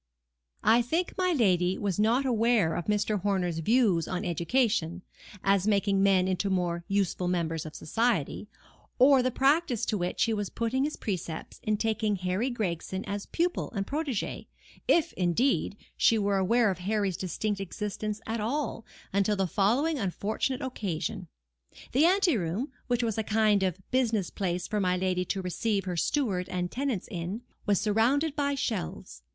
[0.63, 3.21] I think my lady was not aware of Mr.
[3.21, 5.03] Horner's views on education
[5.43, 8.47] (as making men into more useful members of society),
[8.97, 13.27] or the practice to which he was putting his precepts in taking Harry Gregson as
[13.27, 14.47] pupil and protege;
[14.87, 18.83] if, indeed, she were aware of Harry's distinct existence at all,
[19.13, 21.27] until the following unfortunate occasion.
[21.91, 25.95] The anteroom, which was a kind of business place for my lady to receive her
[25.95, 29.21] steward and tenants in, was surrounded by shelves.